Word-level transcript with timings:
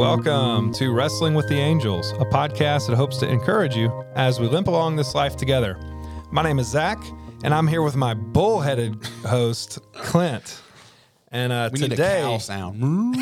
Welcome 0.00 0.72
to 0.72 0.94
Wrestling 0.94 1.34
with 1.34 1.46
the 1.48 1.58
Angels, 1.58 2.12
a 2.12 2.24
podcast 2.24 2.86
that 2.86 2.96
hopes 2.96 3.18
to 3.18 3.28
encourage 3.28 3.76
you 3.76 3.92
as 4.14 4.40
we 4.40 4.46
limp 4.46 4.66
along 4.66 4.96
this 4.96 5.14
life 5.14 5.36
together. 5.36 5.78
My 6.32 6.42
name 6.42 6.58
is 6.58 6.68
Zach, 6.68 6.98
and 7.44 7.52
I'm 7.52 7.66
here 7.66 7.82
with 7.82 7.96
my 7.96 8.14
bullheaded 8.14 9.04
host, 9.26 9.78
Clint. 9.92 10.62
And 11.30 11.52
uh, 11.52 11.68
We 11.70 11.80
need 11.80 11.92
a 11.92 11.96
today, 11.96 12.22
cow 12.22 12.38
sound. 12.38 12.82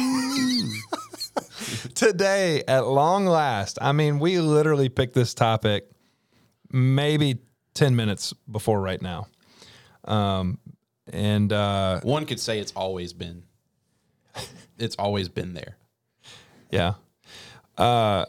today, 1.96 2.62
at 2.68 2.86
long 2.86 3.26
last, 3.26 3.78
I 3.82 3.90
mean, 3.90 4.20
we 4.20 4.38
literally 4.38 4.88
picked 4.88 5.14
this 5.14 5.34
topic 5.34 5.90
maybe 6.70 7.40
10 7.74 7.96
minutes 7.96 8.32
before 8.48 8.80
right 8.80 9.02
now. 9.02 9.26
Um, 10.04 10.60
and 11.12 11.52
uh, 11.52 11.98
One 12.02 12.24
could 12.24 12.38
say 12.38 12.60
it's 12.60 12.72
always 12.76 13.12
been. 13.12 13.42
It's 14.78 14.94
always 14.94 15.28
been 15.28 15.54
there. 15.54 15.76
Yeah. 16.70 16.94
Uh, 17.76 18.26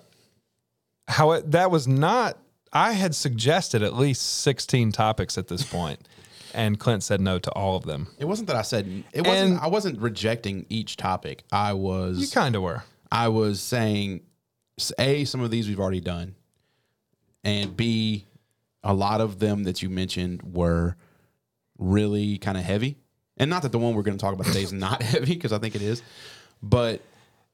how 1.08 1.32
it, 1.32 1.52
that 1.52 1.72
was 1.72 1.88
not. 1.88 2.38
I 2.72 2.92
had 2.94 3.16
suggested 3.16 3.82
at 3.82 3.96
least 3.96 4.22
sixteen 4.42 4.92
topics 4.92 5.38
at 5.38 5.48
this 5.48 5.64
point, 5.64 6.08
and 6.54 6.80
Clint 6.80 7.02
said 7.04 7.20
no 7.20 7.40
to 7.40 7.52
all 7.54 7.76
of 7.76 7.84
them. 7.84 8.08
It 8.20 8.26
wasn't 8.26 8.48
that 8.48 8.56
I 8.56 8.62
said 8.62 9.04
it 9.12 9.26
wasn't. 9.26 9.52
And- 9.54 9.60
I 9.60 9.68
wasn't 9.68 10.00
rejecting 10.00 10.66
each 10.70 10.98
topic. 10.98 11.44
I 11.52 11.74
was. 11.74 12.20
You 12.20 12.28
kind 12.28 12.56
of 12.56 12.62
were. 12.62 12.84
I 13.12 13.30
was 13.30 13.60
saying, 13.60 14.22
a 15.00 15.26
some 15.26 15.42
of 15.42 15.50
these 15.50 15.68
we've 15.68 15.80
already 15.80 16.00
done, 16.02 16.36
and 17.44 17.76
b 17.76 18.26
a 18.84 18.94
lot 18.94 19.20
of 19.20 19.40
them 19.40 19.64
that 19.64 19.82
you 19.82 19.90
mentioned 19.90 20.42
were 20.44 20.96
really 21.78 22.38
kind 22.38 22.58
of 22.58 22.64
heavy. 22.64 22.98
And 23.38 23.50
not 23.50 23.64
that 23.64 23.72
the 23.72 23.80
one 23.80 23.94
we're 23.96 24.04
going 24.04 24.18
to 24.18 24.22
talk 24.22 24.34
about 24.34 24.46
today 24.48 24.62
is 24.64 24.72
not 24.74 25.02
heavy 25.14 25.34
because 25.34 25.52
I 25.52 25.58
think 25.58 25.76
it 25.76 25.82
is, 25.82 26.02
but 26.62 27.02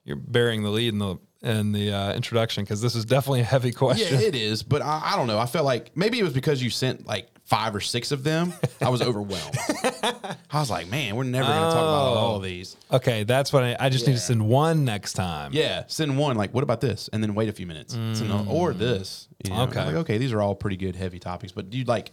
You're 0.06 0.16
bearing 0.18 0.64
the 0.64 0.70
lead 0.70 0.90
in 0.94 1.00
the 1.00 1.18
in 1.42 1.72
the 1.74 1.92
uh, 1.92 2.14
introduction 2.14 2.64
because 2.64 2.82
this 2.82 2.96
is 2.96 3.06
definitely 3.06 3.42
a 3.42 3.46
heavy 3.46 3.72
question. 3.72 4.20
Yeah, 4.20 4.26
it 4.28 4.36
is, 4.36 4.64
but 4.64 4.82
I, 4.82 5.02
I 5.14 5.16
don't 5.16 5.28
know. 5.28 5.38
I 5.38 5.46
felt 5.46 5.66
like 5.66 5.96
maybe 5.96 6.20
it 6.20 6.24
was 6.24 6.34
because 6.34 6.62
you 6.64 6.70
sent 6.72 7.06
like 7.06 7.28
five 7.44 7.76
or 7.76 7.80
six 7.82 8.12
of 8.12 8.24
them. 8.24 8.54
I 8.82 8.90
was 8.90 9.02
overwhelmed. 9.04 9.56
I 10.04 10.36
was 10.60 10.72
like, 10.72 10.88
man, 10.90 11.16
we're 11.16 11.24
never 11.24 11.48
going 11.48 11.58
to 11.60 11.70
talk 11.70 11.74
about 11.74 12.18
all 12.18 12.36
of 12.38 12.44
these. 12.44 12.76
okay, 12.92 13.24
that's 13.24 13.52
what 13.54 13.64
I. 13.64 13.76
I 13.80 13.90
just 13.90 14.08
need 14.08 14.14
to 14.14 14.20
send 14.20 14.48
one 14.48 14.86
next 14.86 15.14
time. 15.14 15.52
Yeah, 15.54 15.84
send 15.88 16.18
one 16.18 16.36
like, 16.38 16.54
what 16.54 16.64
about 16.64 16.82
this? 16.82 17.10
And 17.14 17.22
then 17.22 17.36
wait 17.36 17.50
a 17.50 17.54
few 17.54 17.68
minutes. 17.68 17.94
Send 17.94 18.22
another- 18.22 18.50
or 18.50 18.74
this. 18.74 19.28
you 19.44 19.52
know? 19.52 19.64
Okay. 19.64 19.86
Like, 19.86 19.96
okay, 19.96 20.18
these 20.18 20.34
are 20.34 20.42
all 20.42 20.56
pretty 20.56 20.78
good, 20.78 20.96
heavy 20.96 21.20
topics, 21.20 21.52
but 21.52 21.70
do 21.70 21.78
you 21.78 21.84
like 21.86 22.12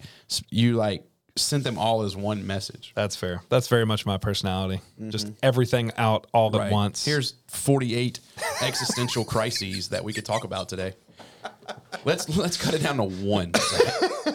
you 0.50 0.74
like 0.76 1.04
sent 1.36 1.64
them 1.64 1.78
all 1.78 2.02
as 2.02 2.14
one 2.14 2.46
message. 2.46 2.92
That's 2.94 3.16
fair. 3.16 3.42
That's 3.48 3.68
very 3.68 3.86
much 3.86 4.04
my 4.04 4.18
personality. 4.18 4.80
Just 5.08 5.30
everything 5.42 5.90
out 5.96 6.26
all 6.32 6.48
at 6.48 6.52
Mm-hmm. 6.52 6.60
Right. 6.62 6.72
once. 6.72 7.04
Here's 7.04 7.34
48 7.48 8.20
existential 8.62 9.24
crises 9.24 9.88
that 9.88 10.04
we 10.04 10.12
could 10.12 10.26
talk 10.26 10.44
about 10.44 10.68
today. 10.68 10.94
Let's 12.04 12.28
let's 12.36 12.56
cut 12.56 12.74
it 12.74 12.82
down 12.82 12.96
to 12.98 13.04
one. 13.04 13.52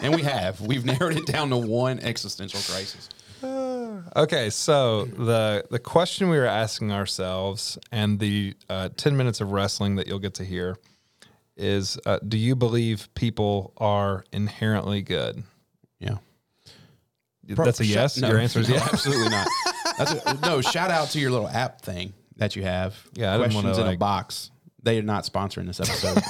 and 0.02 0.14
we 0.14 0.22
have. 0.22 0.60
We've 0.60 0.84
narrowed 0.84 1.16
it 1.16 1.26
down 1.26 1.50
to 1.50 1.56
one 1.56 1.98
existential 2.00 2.60
crisis. 2.60 3.08
Okay, 4.16 4.48
so 4.50 5.04
the 5.04 5.64
the 5.70 5.78
question 5.78 6.28
we 6.28 6.38
were 6.38 6.46
asking 6.46 6.92
ourselves, 6.92 7.78
and 7.92 8.18
the 8.18 8.54
uh, 8.68 8.88
ten 8.96 9.16
minutes 9.16 9.40
of 9.40 9.52
wrestling 9.52 9.96
that 9.96 10.06
you'll 10.06 10.18
get 10.18 10.34
to 10.34 10.44
hear, 10.44 10.76
is: 11.56 11.98
uh, 12.06 12.18
Do 12.26 12.36
you 12.38 12.56
believe 12.56 13.08
people 13.14 13.72
are 13.76 14.24
inherently 14.32 15.02
good? 15.02 15.42
Yeah. 15.98 16.18
That's 17.56 17.80
a 17.80 17.84
Sh- 17.84 17.94
yes. 17.94 18.18
no, 18.18 18.28
Your 18.28 18.38
answer 18.38 18.60
is 18.60 18.68
no, 18.68 18.74
yes. 18.76 18.92
Absolutely 18.92 19.28
not. 19.30 19.46
That's 19.98 20.12
a, 20.12 20.38
no. 20.42 20.60
Shout 20.60 20.90
out 20.90 21.08
to 21.10 21.18
your 21.18 21.30
little 21.30 21.48
app 21.48 21.80
thing 21.82 22.12
that 22.36 22.54
you 22.56 22.62
have. 22.62 22.96
Yeah, 23.14 23.34
I 23.34 23.38
questions 23.38 23.64
wanna, 23.64 23.88
in 23.88 23.94
a 23.94 23.96
box. 23.96 24.50
They 24.82 24.98
are 24.98 25.02
not 25.02 25.24
sponsoring 25.24 25.66
this 25.66 25.80
episode 25.80 26.22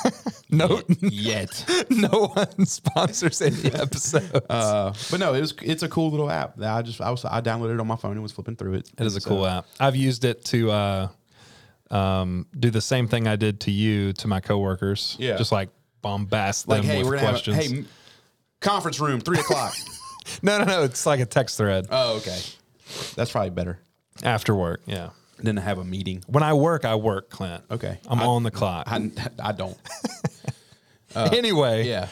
No, 0.51 0.81
yet. 1.01 1.65
no 1.91 2.29
one 2.34 2.65
sponsors 2.65 3.43
any 3.43 3.71
episodes. 3.73 4.33
Uh, 4.49 4.95
but 5.11 5.21
no, 5.21 5.34
it 5.34 5.41
was. 5.41 5.55
It's 5.62 5.83
a 5.83 5.89
cool 5.89 6.11
little 6.11 6.31
app 6.31 6.56
that 6.56 6.73
I 6.75 6.81
just 6.83 7.01
I 7.03 7.11
was 7.11 7.25
I 7.25 7.41
downloaded 7.43 7.75
it 7.75 7.81
on 7.81 7.87
my 7.87 7.97
phone 7.97 8.12
and 8.12 8.23
was 8.23 8.33
flipping 8.33 8.56
through 8.56 8.75
it. 8.75 8.91
it 8.99 9.06
is 9.06 9.17
a 9.17 9.21
cool 9.21 9.47
app. 9.47 9.67
I've 9.79 9.97
used 9.97 10.25
it 10.25 10.45
to 10.47 10.71
uh, 10.71 11.09
um, 11.91 12.47
do 12.59 12.71
the 12.71 12.81
same 12.81 13.09
thing 13.09 13.27
I 13.29 13.37
did 13.37 13.61
to 13.61 13.71
you 13.71 14.15
to 14.15 14.29
my 14.29 14.41
coworkers. 14.41 15.17
Yeah. 15.19 15.37
just 15.37 15.53
like 15.53 15.69
bombast 16.03 16.67
them 16.67 16.79
Like, 16.79 16.85
hey, 16.85 17.03
with 17.03 17.21
questions. 17.21 17.56
have 17.56 17.73
a, 17.73 17.75
hey 17.77 17.85
conference 18.61 18.99
room 18.99 19.21
three 19.21 19.39
o'clock. 19.39 19.75
no, 20.43 20.59
no, 20.59 20.65
no. 20.65 20.83
It's 20.84 21.06
like 21.06 21.21
a 21.21 21.27
text 21.27 21.56
thread 21.59 21.87
oh, 21.91 22.16
okay. 22.19 22.39
That's 23.16 23.31
probably 23.31 23.50
better 23.50 23.78
after 24.22 24.55
work. 24.55 24.83
Yeah. 24.87 25.11
than 25.43 25.56
to 25.56 25.61
have 25.62 25.78
a 25.78 25.84
meeting. 25.84 26.22
When 26.27 26.43
I 26.43 26.53
work, 26.55 26.84
I 26.84 26.94
work, 26.97 27.31
Clint. 27.31 27.62
Okay. 27.71 27.99
I'm 28.09 28.21
I- 28.21 28.25
on 28.25 28.43
the 28.43 28.50
clock. 28.50 28.87
I, 28.88 29.11
I 29.43 29.53
don't. 29.53 29.77
anyway, 31.17 31.87
Yeah. 31.87 32.09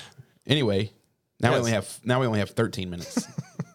Anyway, 0.46 0.92
now 1.40 1.50
we 1.50 1.54
Yes. 1.56 1.58
only 1.58 1.70
have 1.72 2.00
now 2.04 2.20
we 2.20 2.26
only 2.26 2.38
have 2.38 2.50
13 2.50 2.88
minutes 2.88 3.26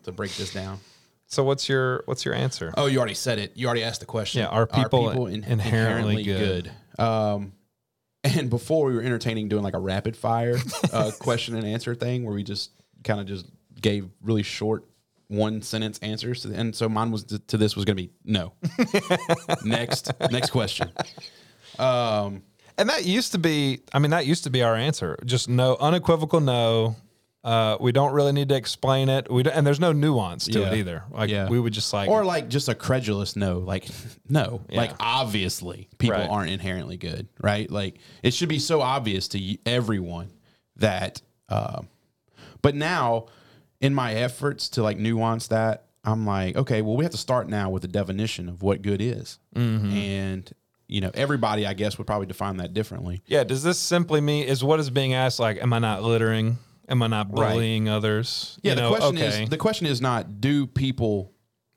to 0.03 0.12
break 0.13 0.34
this 0.35 0.53
down. 0.53 0.80
so 1.28 1.44
what's 1.44 1.68
your 1.68 2.03
what's 2.06 2.24
your 2.24 2.34
answer? 2.34 2.74
Oh, 2.78 2.85
you 2.85 2.97
already 3.00 3.13
said 3.13 3.40
it. 3.40 3.51
You 3.56 3.68
already 3.68 3.84
asked 3.84 4.00
the 4.00 4.06
question. 4.06 4.40
Yeah, 4.41 4.47
are 4.47 4.66
people 4.66 5.28
in- 5.28 5.44
inherently 5.44 6.24
good? 6.24 6.72
good? 6.97 7.03
Um, 7.03 7.53
and 8.24 8.50
before 8.50 8.85
we 8.88 8.94
were 8.96 9.01
entertaining 9.01 9.50
doing 9.50 9.63
like 9.63 9.74
a 9.74 9.80
rapid 9.80 10.16
fire 10.16 10.57
uh, 10.94 11.12
question 11.19 11.56
and 11.56 11.66
answer 11.66 11.94
thing 11.96 12.24
where 12.24 12.34
we 12.35 12.44
just 12.44 12.72
kind 13.03 13.19
of 13.19 13.25
just 13.25 13.46
gave 13.81 14.09
really 14.22 14.44
short 14.44 14.86
one 15.28 15.62
sentence 15.62 15.97
answers. 16.00 16.46
And 16.46 16.75
so 16.75 16.90
mine 16.90 17.12
was 17.12 17.24
to, 17.25 17.40
to 17.40 17.58
this 17.58 17.75
was 17.75 17.86
going 17.86 17.96
to 17.97 18.03
be 18.03 18.12
no. 18.25 18.53
next, 19.64 20.12
next 20.30 20.50
question. 20.52 20.90
Um, 21.80 22.44
And 22.78 22.90
that 22.90 23.06
used 23.06 23.31
to 23.34 23.38
be, 23.38 23.81
I 23.94 24.00
mean, 24.00 24.12
that 24.12 24.25
used 24.25 24.44
to 24.46 24.50
be 24.50 24.64
our 24.64 24.75
answer. 24.75 25.18
Just 25.25 25.50
no, 25.50 25.78
unequivocal 25.80 26.40
no. 26.42 26.96
Uh, 27.44 27.75
we 27.80 27.92
don't 27.92 28.14
really 28.14 28.31
need 28.34 28.50
to 28.50 28.56
explain 28.56 29.09
it. 29.09 29.31
We 29.31 29.42
don't, 29.44 29.56
and 29.56 29.66
there's 29.66 29.80
no 29.80 29.92
nuance 29.94 30.46
to 30.46 30.62
it 30.63 30.74
either. 30.78 31.03
Like 31.09 31.30
Yeah. 31.31 31.50
we 31.50 31.59
would 31.59 31.74
just 31.74 31.92
like, 31.92 32.08
or 32.08 32.24
like 32.24 32.50
just 32.50 32.69
a 32.69 32.75
credulous 32.75 33.36
no 33.36 33.58
like 33.59 33.88
no 34.30 34.62
like 34.72 34.92
obviously 35.00 35.90
people 35.98 36.18
Right. 36.19 36.30
aren't 36.30 36.52
inherently 36.52 36.98
good 36.98 37.28
right 37.42 37.69
like 37.72 37.98
it 38.22 38.36
should 38.36 38.48
be 38.50 38.59
so 38.59 38.80
obvious 38.81 39.28
to 39.30 39.58
everyone 39.66 40.30
that 40.75 41.22
um 41.50 41.88
but 42.62 42.75
now 42.75 43.25
in 43.81 43.94
my 43.94 44.14
efforts 44.14 44.69
to 44.69 44.81
like 44.84 44.97
nuance 44.97 45.47
that 45.47 45.86
i'm 46.06 46.25
like 46.25 46.56
okay 46.56 46.81
well 46.81 46.96
we 46.96 47.03
have 47.03 47.12
to 47.12 47.18
start 47.18 47.50
now 47.50 47.69
with 47.69 47.81
the 47.81 47.88
definition 47.88 48.47
of 48.50 48.62
what 48.62 48.81
good 48.81 49.02
is 49.02 49.38
Mm-hmm. 49.56 49.92
and 49.92 50.52
you 50.88 51.02
know 51.02 51.12
everybody 51.14 51.66
i 51.68 51.74
guess 51.74 51.97
would 51.97 52.08
probably 52.08 52.28
define 52.28 52.58
that 52.58 52.74
differently 52.74 53.22
yeah. 53.25 53.44
Does 53.44 53.64
this 53.64 53.78
simply 53.80 54.22
mean 54.22 54.46
is 54.47 54.64
what 54.64 54.80
is 54.80 54.90
being 54.90 55.14
asked? 55.14 55.40
Like, 55.40 55.62
am 55.62 55.72
I 55.74 55.80
not 55.80 56.03
littering? 56.03 56.58
Am 56.90 57.02
I 57.02 57.08
not 57.08 57.28
Right. 57.31 57.53
bullying 57.53 57.88
others? 57.88 58.58
yeah 58.64 58.72
You 58.72 58.75
the 58.75 58.81
know, 58.81 58.90
question 58.96 59.18
okay, 59.18 59.44
is 59.44 59.50
the 59.50 59.58
question 59.58 59.86
is 59.88 60.02
not 60.02 60.42
do 60.42 60.68
people 60.68 61.31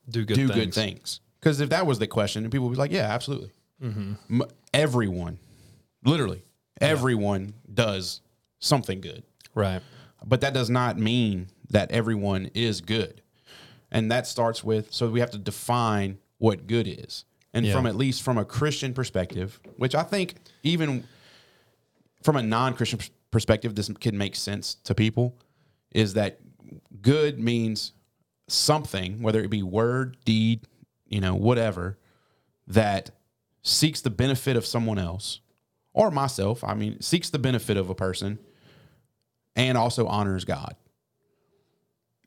do 0.09 0.25
good 0.25 0.35
do 0.35 0.47
things. 0.49 0.53
good 0.59 0.73
things. 0.73 1.19
Because 1.39 1.61
if 1.61 1.69
that 1.69 1.85
was 1.87 1.99
the 1.99 2.07
question, 2.07 2.43
people 2.49 2.67
would 2.67 2.73
be 2.73 2.79
like, 2.79 2.91
yeah, 2.91 3.03
absolutely. 3.13 3.51
Mm-hmm. 3.81 4.41
Everyone, 4.73 5.37
literally, 6.03 6.43
everyone 6.81 7.53
does 7.73 8.21
something 8.59 8.99
good. 8.99 9.23
Right. 9.53 9.81
But 10.25 10.41
that 10.41 10.53
does 10.53 10.69
not 10.69 10.97
mean 10.97 11.47
that 11.69 11.91
everyone 11.91 12.49
is 12.53 12.81
good. 12.81 13.21
And 13.91 14.11
that 14.11 14.27
starts 14.27 14.63
with, 14.63 14.93
so 14.93 15.09
we 15.09 15.19
have 15.19 15.31
to 15.31 15.37
define 15.37 16.17
what 16.37 16.67
good 16.67 16.87
is. 16.87 17.25
And 17.53 17.65
Yeah. 17.65 17.73
from 17.73 17.85
at 17.85 17.95
least 17.95 18.21
from 18.23 18.37
a 18.37 18.45
Christian 18.45 18.93
perspective, 18.93 19.59
which 19.77 19.95
I 19.95 20.03
think 20.03 20.35
even 20.63 21.05
from 22.23 22.35
a 22.35 22.43
non 22.43 22.73
Christian 22.73 22.99
perspective, 23.31 23.75
this 23.75 23.89
can 23.99 24.17
make 24.17 24.35
sense 24.35 24.75
to 24.83 24.93
people, 24.93 25.37
is 25.91 26.13
that 26.15 26.39
good 27.01 27.39
means 27.39 27.93
something, 28.47 29.21
whether 29.21 29.41
it 29.41 29.49
be 29.49 29.63
word, 29.63 30.17
deed, 30.25 30.67
you 31.07 31.21
know, 31.21 31.35
whatever, 31.35 31.97
that 32.67 33.11
seeks 33.61 34.01
the 34.01 34.09
benefit 34.09 34.55
of 34.55 34.65
someone 34.65 34.99
else 34.99 35.39
or 35.93 36.11
myself. 36.11 36.63
I 36.63 36.73
mean, 36.73 36.99
seeks 37.01 37.29
the 37.29 37.39
benefit 37.39 37.77
of 37.77 37.89
a 37.89 37.95
person 37.95 38.39
and 39.55 39.77
also 39.77 40.07
honors 40.07 40.43
God. 40.45 40.75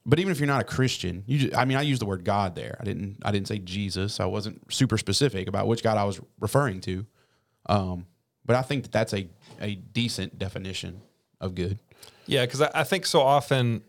But 0.09 0.19
even 0.19 0.33
if 0.33 0.41
you're 0.41 0.47
not 0.47 0.63
a 0.63 0.65
Christian, 0.65 1.23
you 1.27 1.39
just, 1.39 1.55
I 1.55 1.67
mean, 1.67 1.77
I 1.77 1.83
used 1.83 2.01
the 2.01 2.07
word 2.07 2.25
God 2.25 2.55
there. 2.55 2.79
I 2.81 2.85
didn't 2.85 3.19
I 3.25 3.31
didn't 3.31 3.47
say 3.47 3.59
Jesus. 3.59 4.21
I 4.21 4.25
wasn't 4.25 4.73
super 4.73 4.97
specific 4.99 5.47
about 5.49 5.67
which 5.67 5.83
God 5.83 5.99
I 5.99 6.05
was 6.05 6.19
referring 6.41 6.81
to. 6.83 7.05
Um, 7.67 8.07
but 8.47 8.57
I 8.57 8.63
think 8.63 8.85
that 8.85 8.93
that's 8.93 9.13
a 9.13 9.29
a 9.61 9.75
decent 9.75 10.39
definition 10.39 11.03
of 11.41 11.55
good. 11.55 11.79
Yeah, 12.27 12.47
because 12.47 12.63
I, 12.63 12.71
I 12.75 12.85
think 12.85 13.05
so 13.07 13.21
often 13.21 13.83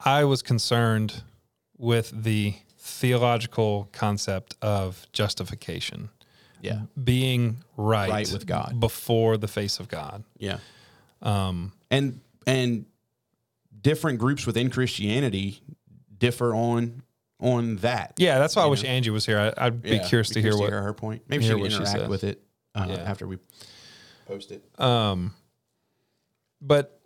I 0.00 0.24
was 0.24 0.40
concerned 0.42 1.22
with 1.76 2.10
the 2.24 2.54
theological 2.78 3.88
concept 3.92 4.56
of 4.62 5.06
justification, 5.12 6.08
Yeah. 6.62 6.82
being 7.02 7.58
right, 7.76 8.10
Right 8.10 8.32
with 8.32 8.46
God. 8.46 8.80
before 8.80 9.36
the 9.36 9.48
face 9.48 9.78
of 9.80 9.88
God. 9.88 10.24
Yeah. 10.38 10.58
Um, 11.22 11.72
and 11.90 12.20
and 12.46 12.86
different 13.80 14.18
groups 14.18 14.46
within 14.46 14.70
Christianity 14.70 15.60
differ 16.16 16.54
on 16.54 17.02
on 17.40 17.76
that. 17.76 18.14
Yeah, 18.16 18.38
that's 18.38 18.56
why 18.56 18.62
I 18.62 18.66
wish 18.66 18.82
Angie 18.84 19.10
was 19.10 19.24
here. 19.24 19.38
I, 19.56 19.66
I'd 19.66 19.80
be 19.82 19.90
Yeah, 19.90 20.08
curious 20.08 20.28
to 20.30 20.42
hear 20.42 20.56
what. 20.56 20.72
her 20.72 20.92
point. 20.92 21.22
Maybe 21.28 21.44
hear 21.44 21.54
she 21.56 21.60
can 21.62 21.70
she 21.70 21.76
interact 21.76 21.98
says. 22.00 22.08
with 22.08 22.24
it 22.24 22.42
uh, 22.74 22.86
Yeah. 22.88 22.96
after 22.96 23.26
we. 23.28 23.38
post 24.26 24.50
it. 24.50 24.64
Um, 24.80 25.32
but 26.60 27.00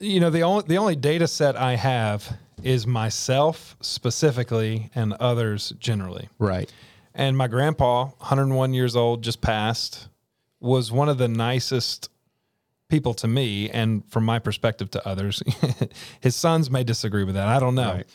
you 0.00 0.20
know 0.20 0.30
the 0.30 0.42
only 0.42 0.64
the 0.66 0.78
only 0.78 0.96
data 0.96 1.26
set 1.28 1.56
I 1.56 1.76
have 1.76 2.36
is 2.62 2.86
myself 2.86 3.76
specifically 3.80 4.90
and 4.94 5.12
others 5.14 5.72
generally. 5.78 6.28
right. 6.38 6.72
And 7.18 7.34
my 7.36 7.48
grandpa, 7.48 8.04
101 8.18 8.74
years 8.74 8.94
old, 8.94 9.22
just 9.24 9.40
passed, 9.40 10.08
was 10.60 10.92
one 10.92 11.08
of 11.08 11.16
the 11.16 11.28
nicest 11.28 12.10
people 12.88 13.14
to 13.14 13.26
me 13.28 13.68
and 13.70 14.04
from 14.10 14.24
my 14.24 14.38
perspective 14.38 14.90
to 14.92 15.08
others. 15.08 15.42
His 16.20 16.36
sons 16.36 16.70
may 16.70 16.84
disagree 16.84 17.24
with 17.24 17.34
that. 17.34 17.48
I 17.48 17.58
don't 17.58 17.74
know. 17.74 17.92
Right. 17.94 18.06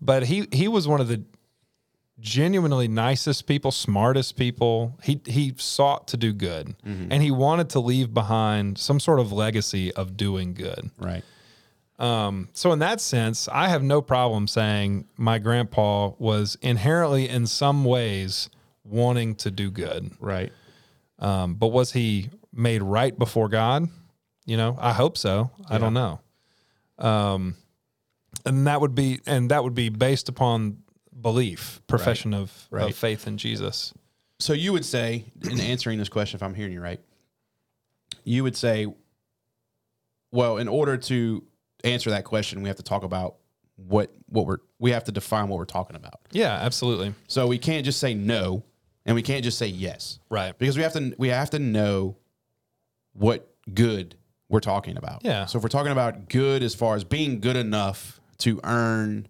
But 0.00 0.24
he 0.24 0.46
he 0.52 0.68
was 0.68 0.86
one 0.88 1.00
of 1.00 1.08
the 1.08 1.22
genuinely 2.20 2.88
nicest 2.88 3.46
people, 3.46 3.70
smartest 3.70 4.36
people. 4.36 4.98
He 5.02 5.20
he 5.26 5.54
sought 5.56 6.08
to 6.08 6.16
do 6.16 6.32
good. 6.32 6.74
And 6.84 7.22
he 7.22 7.30
wanted 7.30 7.70
to 7.70 7.80
leave 7.80 8.14
behind 8.14 8.78
some 8.78 9.00
sort 9.00 9.20
of 9.20 9.32
legacy 9.32 9.92
of 9.94 10.16
doing 10.16 10.54
good. 10.54 10.90
Right. 10.98 11.24
Um, 11.98 12.48
So 12.54 12.72
in 12.72 12.80
that 12.80 13.00
sense, 13.00 13.48
I 13.48 13.68
have 13.68 13.82
no 13.82 14.02
problem 14.02 14.48
saying 14.48 15.06
my 15.16 15.38
grandpa 15.38 16.10
was 16.18 16.56
inherently 16.60 17.28
in 17.28 17.46
some 17.46 17.84
ways 17.84 18.50
wanting 18.84 19.36
to 19.36 19.50
do 19.50 19.70
good. 19.70 20.10
Right. 20.20 20.52
Um, 21.18 21.54
but 21.54 21.68
was 21.68 21.92
he 21.92 22.30
made 22.52 22.82
right 22.82 23.16
before 23.18 23.48
God? 23.48 23.88
You 24.46 24.56
know, 24.56 24.76
I 24.80 24.92
hope 24.92 25.16
so. 25.16 25.50
I 25.68 25.78
don't 25.78 25.94
know. 25.94 26.20
Um, 26.98 27.56
and 28.44 28.66
that 28.66 28.80
would 28.80 28.94
be 28.94 29.20
and 29.26 29.50
that 29.50 29.64
would 29.64 29.74
be 29.74 29.88
based 29.88 30.28
upon 30.28 30.78
belief, 31.18 31.80
profession 31.86 32.34
of, 32.34 32.66
Right. 32.70 32.90
of 32.90 32.96
faith 32.96 33.26
in 33.26 33.38
Jesus. 33.38 33.92
So 34.38 34.52
you 34.52 34.72
would 34.72 34.84
say, 34.84 35.24
in 35.42 35.60
answering 35.60 35.98
this 35.98 36.08
question, 36.08 36.36
if 36.36 36.42
I'm 36.42 36.54
hearing 36.54 36.72
you 36.72 36.80
right, 36.80 37.00
you 38.24 38.42
would 38.42 38.56
say, 38.56 38.86
well, 40.32 40.58
in 40.58 40.68
order 40.68 40.96
to 40.96 41.42
answer 41.84 42.10
that 42.10 42.24
question, 42.24 42.62
we 42.62 42.68
have 42.68 42.76
to 42.76 42.82
talk 42.82 43.04
about 43.04 43.36
what 43.76 44.12
what 44.26 44.46
we're 44.46 44.58
we 44.78 44.90
have 44.90 45.04
to 45.04 45.12
define 45.12 45.48
what 45.48 45.58
we're 45.58 45.64
talking 45.64 45.96
about. 45.96 46.20
Yeah, 46.32 46.52
absolutely. 46.52 47.14
So 47.28 47.46
we 47.46 47.58
can't 47.58 47.84
just 47.84 47.98
say 48.00 48.12
no, 48.14 48.62
and 49.06 49.14
we 49.14 49.22
can't 49.22 49.42
just 49.44 49.56
say 49.58 49.68
yes, 49.68 50.18
Right. 50.28 50.56
because 50.58 50.76
we 50.76 50.82
have 50.82 50.92
to 50.94 51.14
we 51.18 51.28
have 51.28 51.50
to 51.50 51.58
know 51.58 52.16
what 53.14 53.48
good 53.72 54.16
we're 54.48 54.60
talking 54.60 54.96
about. 54.96 55.24
Yeah. 55.24 55.46
So 55.46 55.58
if 55.58 55.62
we're 55.62 55.68
talking 55.68 55.92
about 55.92 56.28
good 56.28 56.62
as 56.62 56.74
far 56.74 56.96
as 56.96 57.04
being 57.04 57.40
good 57.40 57.56
enough 57.56 58.20
to 58.38 58.60
earn 58.64 59.26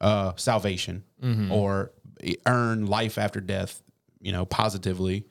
uh, 0.00 0.32
salvation 0.36 1.04
or 1.50 1.92
earn 2.46 2.86
life 2.86 3.18
after 3.18 3.40
death, 3.40 3.82
you 4.20 4.32
know, 4.32 4.44
positively, 4.44 5.26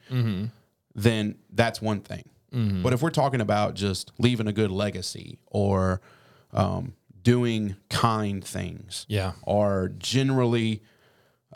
then 0.96 1.36
that's 1.52 1.82
one 1.82 2.02
thing. 2.02 2.24
But 2.84 2.92
if 2.92 3.02
we're 3.02 3.12
talking 3.12 3.40
about 3.40 3.76
just 3.76 4.12
leaving 4.20 4.46
a 4.48 4.52
good 4.54 4.72
legacy 4.72 5.40
or 5.48 6.02
um, 6.52 6.96
doing 7.24 7.78
kind 7.90 8.44
things, 8.44 9.06
Yeah. 9.08 9.32
or 9.44 9.92
generally 9.98 10.82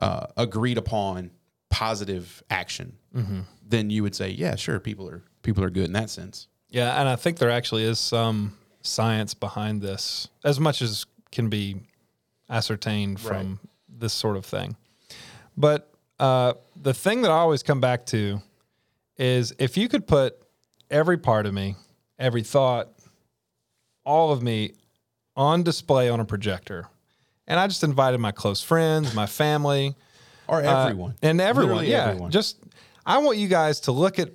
uh, 0.01 0.27
agreed 0.37 0.77
upon 0.77 1.31
positive 1.69 2.41
action, 2.49 2.97
then 3.67 3.89
you 3.89 4.03
would 4.03 4.15
say, 4.15 4.29
yeah, 4.29 4.55
sure, 4.55 4.79
people 4.79 5.09
are 5.09 5.21
people 5.41 5.63
are 5.65 5.69
good 5.69 5.85
in 5.85 5.93
that 5.93 6.09
sense. 6.09 6.47
Yeah, 6.75 6.99
and 6.99 7.07
I 7.07 7.15
think 7.15 7.37
there 7.37 7.49
actually 7.49 7.83
is 7.85 7.99
some 7.99 8.57
science 8.81 9.33
behind 9.33 9.81
this, 9.81 10.27
as 10.43 10.59
much 10.59 10.81
as 10.81 11.05
can 11.31 11.47
be 11.47 11.77
ascertained 12.49 13.21
from 13.21 13.61
this 13.87 14.11
sort 14.11 14.35
of 14.35 14.45
thing. 14.45 14.75
But 15.55 15.89
uh, 16.19 16.55
the 16.75 16.93
thing 16.93 17.21
that 17.21 17.31
I 17.31 17.35
always 17.35 17.63
come 17.63 17.79
back 17.79 18.05
to 18.07 18.41
is 19.17 19.53
if 19.57 19.77
you 19.77 19.87
could 19.87 20.05
put 20.05 20.37
every 20.91 21.17
part 21.17 21.45
of 21.45 21.53
me, 21.53 21.77
every 22.19 22.43
thought, 22.43 22.89
all 24.03 24.33
of 24.33 24.43
me 24.43 24.73
on 25.37 25.63
display 25.63 26.09
on 26.09 26.19
a 26.19 26.25
projector, 26.25 26.89
and 27.47 27.57
I 27.57 27.67
just 27.67 27.85
invited 27.85 28.19
my 28.19 28.33
close 28.33 28.61
friends, 28.61 29.15
my 29.15 29.27
family, 29.27 29.95
Or 30.45 30.61
uh, 30.61 30.83
everyone. 30.87 31.15
and 31.21 31.39
everyone. 31.39 31.71
Literally 31.77 31.91
yeah, 31.93 32.09
everyone. 32.09 32.31
just 32.31 32.57
I 33.05 33.19
want 33.19 33.37
you 33.37 33.47
guys 33.47 33.79
to 33.81 33.93
look 33.93 34.19
at 34.19 34.31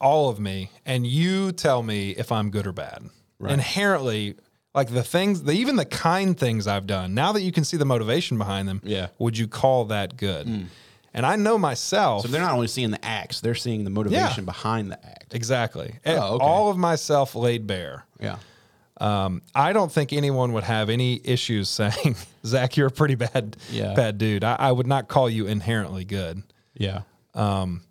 all 0.00 0.28
of 0.28 0.38
me, 0.38 0.70
and 0.84 1.06
you 1.06 1.52
tell 1.52 1.82
me 1.82 2.10
if 2.10 2.30
I'm 2.32 2.50
good 2.50 2.66
or 2.66 2.72
bad. 2.72 3.02
Inherently, 3.50 4.34
like 4.74 4.88
the 4.92 5.02
things, 5.02 5.42
the, 5.44 5.52
even 5.52 5.76
the 5.76 5.84
kind 5.84 6.38
things 6.38 6.66
I've 6.66 6.86
done. 6.86 7.14
Now 7.14 7.32
that 7.32 7.42
you 7.42 7.52
can 7.52 7.64
see 7.64 7.76
the 7.76 7.84
motivation 7.84 8.38
behind 8.38 8.68
them, 8.68 8.80
Yeah. 8.84 9.08
would 9.18 9.36
you 9.38 9.48
call 9.48 9.86
that 9.86 10.16
good? 10.16 10.66
And 11.14 11.24
I 11.24 11.36
know 11.36 11.56
myself. 11.56 12.22
So 12.22 12.28
they're 12.28 12.42
not 12.42 12.52
only 12.52 12.66
seeing 12.68 12.90
the 12.90 13.02
acts, 13.04 13.40
they're 13.40 13.54
seeing 13.54 13.84
the 13.84 13.90
motivation 13.90 14.44
behind 14.44 14.90
the 14.90 15.06
act. 15.06 15.34
exactly. 15.34 15.94
Oh, 16.04 16.34
okay. 16.34 16.44
All 16.44 16.68
of 16.70 16.76
myself 16.76 17.34
laid 17.34 17.66
bare. 17.66 18.04
Yeah. 18.20 18.36
Um, 18.98 19.42
I 19.54 19.72
don't 19.72 19.90
think 19.92 20.12
anyone 20.12 20.52
would 20.54 20.64
have 20.64 20.88
any 20.90 21.20
issues 21.24 21.68
saying, 21.70 22.16
Zach, 22.44 22.76
you're 22.76 22.88
a 22.88 22.90
pretty 22.90 23.14
bad, 23.14 23.56
Yeah. 23.70 23.94
bad 23.94 24.18
dude. 24.18 24.44
I, 24.44 24.56
I 24.58 24.72
would 24.72 24.86
not 24.86 25.08
call 25.08 25.28
you 25.30 25.46
inherently 25.46 26.04
good. 26.04 26.42
Yeah. 26.74 27.02
Um, 27.34 27.82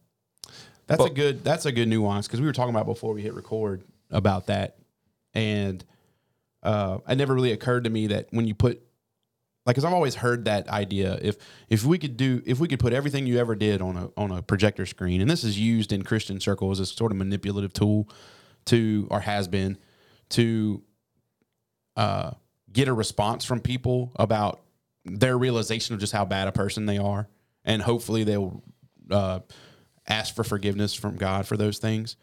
that's 0.88 1.04
a 1.04 1.10
good 1.10 1.44
that's 1.44 1.66
a 1.66 1.72
good 1.72 1.88
nuance 1.88 2.28
because 2.28 2.40
we 2.40 2.46
were 2.46 2.54
talking 2.54 2.74
about 2.74 2.86
before 2.86 3.14
we 3.14 3.22
hit 3.22 3.34
record 3.34 3.84
about 4.12 4.48
that, 4.48 4.78
and 5.34 5.84
uh, 6.64 7.00
it 7.08 7.16
never 7.16 7.34
really 7.34 7.52
occurred 7.52 7.86
to 7.86 7.90
me 7.90 8.08
that 8.08 8.28
when 8.32 8.48
you 8.48 8.56
put 8.56 8.82
like 9.66 9.76
because 9.76 9.86
I've 9.86 9.94
always 9.94 10.16
heard 10.16 10.46
that 10.46 10.70
idea. 10.70 11.18
If 11.22 11.38
if 11.70 11.84
we 11.84 11.98
could 11.98 12.18
do 12.18 12.42
if 12.46 12.60
we 12.60 12.68
could 12.68 12.80
put 12.80 12.94
everything 12.94 13.26
you 13.26 13.40
ever 13.40 13.56
did 13.56 13.82
on 13.82 13.98
a 13.98 14.10
on 14.16 14.32
a 14.32 14.42
projector 14.42 14.86
screen 14.86 15.22
and 15.22 15.30
this 15.30 15.44
is 15.44 15.60
used 15.60 15.92
in 15.92 16.04
Christian 16.04 16.40
circles 16.40 16.80
as 16.80 16.92
a 16.92 16.94
sort 16.94 17.12
of 17.12 17.18
manipulative 17.18 17.74
tool 17.74 18.10
to 18.66 19.08
or 19.10 19.22
has 19.22 19.48
been 19.48 19.78
to 20.30 20.84
uh, 21.96 22.32
get 22.72 22.88
a 22.88 22.94
response 22.94 23.46
from 23.46 23.60
people 23.60 24.12
about 24.18 24.62
their 25.06 25.38
realization 25.38 25.94
of 25.94 26.00
just 26.00 26.14
how 26.14 26.26
bad 26.26 26.48
a 26.48 26.52
person 26.52 26.86
they 26.86 26.98
are, 26.98 27.28
and 27.64 27.82
hopefully 27.82 28.24
they'll 28.24 28.64
uh, 29.10 29.40
ask 30.08 30.36
for 30.36 30.44
forgiveness 30.44 30.94
from 30.94 31.16
God 31.18 31.48
for 31.48 31.58
those 31.58 31.78
things. 31.80 32.16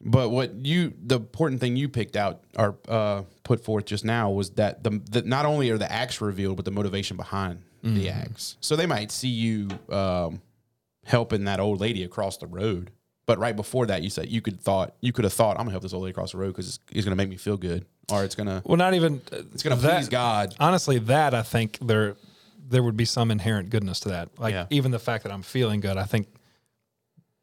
But 0.00 0.28
what 0.30 0.54
you, 0.64 0.92
the 1.02 1.16
important 1.16 1.60
thing 1.60 1.76
you 1.76 1.88
picked 1.88 2.16
out 2.16 2.42
or 2.56 2.76
uh, 2.86 3.22
put 3.44 3.64
forth 3.64 3.86
just 3.86 4.04
now 4.04 4.30
was 4.30 4.50
that 4.50 4.84
the, 4.84 5.00
the 5.10 5.22
not 5.22 5.46
only 5.46 5.70
are 5.70 5.78
the 5.78 5.90
acts 5.90 6.20
revealed, 6.20 6.56
but 6.56 6.64
the 6.64 6.70
motivation 6.70 7.16
behind 7.16 7.62
the 7.82 8.08
acts. 8.10 8.56
So 8.60 8.74
they 8.74 8.84
might 8.86 9.12
see 9.12 9.28
you 9.28 9.68
um, 9.90 10.42
helping 11.04 11.44
that 11.44 11.60
old 11.60 11.80
lady 11.80 12.02
across 12.02 12.36
the 12.36 12.46
road, 12.48 12.90
but 13.26 13.38
right 13.38 13.54
before 13.54 13.86
that, 13.86 14.02
you 14.02 14.10
said 14.10 14.28
you 14.28 14.40
could 14.40 14.60
thought 14.60 14.94
you 15.00 15.12
could 15.12 15.22
have 15.24 15.32
thought 15.32 15.52
I'm 15.52 15.60
gonna 15.66 15.70
help 15.70 15.84
this 15.84 15.92
old 15.92 16.02
lady 16.02 16.10
across 16.10 16.32
the 16.32 16.38
road 16.38 16.48
because 16.48 16.66
it's, 16.68 16.78
it's 16.90 17.04
gonna 17.04 17.14
make 17.14 17.28
me 17.28 17.36
feel 17.36 17.56
good, 17.56 17.86
or 18.10 18.24
it's 18.24 18.34
gonna 18.34 18.60
Well, 18.64 18.76
not 18.76 18.94
even 18.94 19.22
it's 19.30 19.62
gonna 19.62 19.76
that- 19.76 19.98
please 19.98 20.08
God. 20.08 20.56
honestly, 20.58 20.98
that 20.98 21.32
I 21.32 21.42
think 21.42 21.78
there 21.80 22.16
there 22.68 22.82
would 22.82 22.96
be 22.96 23.04
some 23.04 23.30
inherent 23.30 23.70
goodness 23.70 24.00
to 24.00 24.08
that. 24.10 24.28
Like 24.38 24.52
Yeah. 24.52 24.66
even 24.70 24.90
the 24.90 24.98
fact 24.98 25.24
that 25.24 25.32
I'm 25.32 25.42
feeling 25.42 25.80
good, 25.80 25.96
I 25.96 26.04
think 26.04 26.26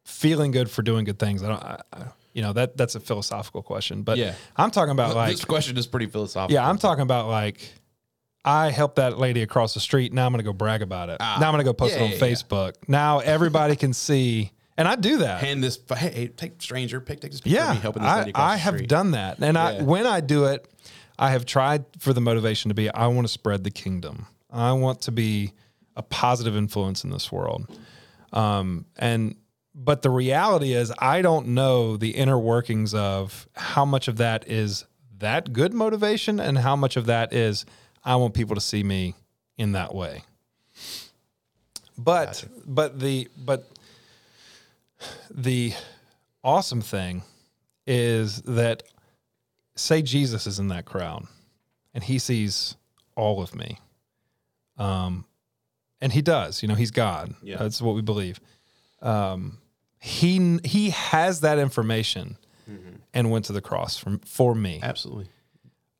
feeling 0.04 0.50
good 0.50 0.70
for 0.70 0.82
doing 0.82 1.04
good 1.04 1.18
things. 1.18 1.42
I 1.42 1.48
don't, 1.48 1.62
I, 1.62 1.80
I, 1.92 2.02
you 2.32 2.42
know, 2.42 2.52
that 2.52 2.76
that's 2.76 2.94
a 2.94 3.00
philosophical 3.00 3.62
question. 3.62 4.02
But 4.02 4.18
Yeah. 4.18 4.34
I'm 4.56 4.70
talking 4.70 4.92
about 4.92 5.14
like, 5.14 5.30
this 5.32 5.44
question 5.44 5.76
is 5.76 5.86
pretty 5.86 6.06
philosophical. 6.06 6.54
yeah, 6.54 6.68
I'm 6.68 6.78
talking 6.78 7.02
about 7.02 7.28
like. 7.28 7.72
I 8.46 8.70
helped 8.72 8.96
that 8.96 9.16
lady 9.16 9.40
across 9.40 9.72
the 9.72 9.80
street. 9.80 10.12
Now 10.12 10.26
I'm 10.26 10.32
going 10.32 10.40
to 10.40 10.44
go 10.44 10.52
brag 10.52 10.82
about 10.82 11.08
it. 11.08 11.18
now 11.18 11.32
I'm 11.34 11.40
going 11.52 11.60
to 11.60 11.64
go 11.64 11.72
post 11.72 11.94
Ah. 11.94 12.00
yeah, 12.00 12.04
it 12.04 12.06
on 12.22 12.28
yeah. 12.28 12.34
Facebook. 12.34 12.72
Now 12.86 13.20
everybody 13.20 13.74
can 13.74 13.94
see, 13.94 14.52
and 14.76 14.86
I 14.86 14.96
do 14.96 15.16
that. 15.18 15.40
hand 15.40 15.64
this. 15.64 15.78
Hey, 15.96 16.26
take 16.28 16.60
stranger, 16.60 17.00
pick 17.00 17.22
take 17.22 17.30
this 17.30 17.40
picture 17.40 17.56
Yeah, 17.56 17.72
helping 17.72 18.02
this 18.02 18.10
I, 18.10 18.18
lady 18.18 18.32
I 18.34 18.56
have 18.58 18.86
done 18.86 19.12
that, 19.12 19.38
and 19.38 19.56
I 19.56 19.80
when 19.82 20.04
I 20.06 20.20
do 20.20 20.44
it, 20.44 20.68
I 21.18 21.30
have 21.30 21.46
tried 21.46 21.86
for 21.98 22.12
the 22.12 22.20
motivation 22.20 22.68
to 22.68 22.74
be 22.74 22.90
I 22.90 23.06
want 23.06 23.26
to 23.26 23.32
spread 23.32 23.64
the 23.64 23.70
kingdom. 23.70 24.26
I 24.54 24.72
want 24.72 25.02
to 25.02 25.12
be 25.12 25.52
a 25.96 26.02
positive 26.02 26.56
influence 26.56 27.04
in 27.04 27.10
this 27.10 27.30
world, 27.30 27.66
um, 28.32 28.86
and 28.96 29.36
but 29.74 30.02
the 30.02 30.10
reality 30.10 30.72
is 30.72 30.92
I 30.98 31.20
don't 31.22 31.48
know 31.48 31.96
the 31.96 32.10
inner 32.10 32.38
workings 32.38 32.94
of 32.94 33.48
how 33.54 33.84
much 33.84 34.08
of 34.08 34.18
that 34.18 34.48
is 34.48 34.86
that 35.18 35.52
good 35.52 35.74
motivation 35.74 36.38
and 36.38 36.58
how 36.58 36.76
much 36.76 36.96
of 36.96 37.06
that 37.06 37.32
is 37.32 37.66
I 38.04 38.16
want 38.16 38.34
people 38.34 38.54
to 38.54 38.60
see 38.60 38.82
me 38.82 39.14
in 39.56 39.72
that 39.72 39.94
way. 39.94 40.22
But 41.96 42.44
but 42.66 42.98
the 42.98 43.28
but 43.36 43.68
the 45.30 45.72
awesome 46.42 46.80
thing 46.80 47.22
is 47.86 48.42
that 48.42 48.82
say 49.76 50.02
Jesus 50.02 50.46
is 50.46 50.58
in 50.58 50.68
that 50.68 50.84
crowd 50.84 51.26
and 51.92 52.04
he 52.04 52.18
sees 52.18 52.76
all 53.16 53.42
of 53.42 53.54
me. 53.54 53.78
Um 54.78 55.24
and 56.00 56.12
he 56.12 56.22
does, 56.22 56.62
you 56.62 56.68
know, 56.68 56.74
he's 56.74 56.90
God. 56.90 57.34
Yeah. 57.42 57.56
That's 57.56 57.80
what 57.80 57.94
we 57.94 58.02
believe. 58.02 58.40
Um 59.02 59.58
he 60.00 60.58
he 60.64 60.90
has 60.90 61.40
that 61.40 61.58
information 61.58 62.36
and 63.12 63.30
went 63.30 63.44
to 63.46 63.52
the 63.52 63.60
cross 63.60 63.96
for, 63.98 64.18
for 64.24 64.54
me 64.54 64.80
Absolutely. 64.82 65.28